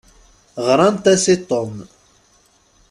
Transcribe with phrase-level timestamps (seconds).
[0.67, 1.75] Ɣṛant-as i Tom.